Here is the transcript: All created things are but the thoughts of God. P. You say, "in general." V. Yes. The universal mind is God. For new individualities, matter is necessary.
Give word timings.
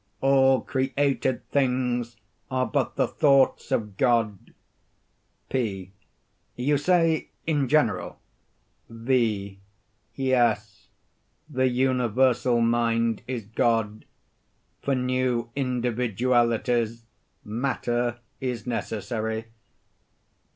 All 0.19 0.61
created 0.61 1.47
things 1.51 2.17
are 2.49 2.65
but 2.65 2.95
the 2.95 3.07
thoughts 3.07 3.71
of 3.71 3.97
God. 3.97 4.51
P. 5.47 5.91
You 6.55 6.79
say, 6.79 7.29
"in 7.45 7.69
general." 7.69 8.17
V. 8.89 9.59
Yes. 10.15 10.87
The 11.47 11.67
universal 11.67 12.61
mind 12.61 13.21
is 13.27 13.45
God. 13.45 14.05
For 14.81 14.95
new 14.95 15.51
individualities, 15.55 17.03
matter 17.45 18.17
is 18.39 18.65
necessary. 18.65 19.49